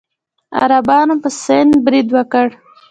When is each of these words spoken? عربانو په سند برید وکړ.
عربانو 0.59 1.15
په 1.23 1.29
سند 1.43 1.71
برید 1.85 2.07
وکړ. 2.15 2.47